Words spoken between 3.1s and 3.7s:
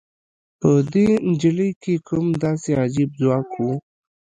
ځواک و؟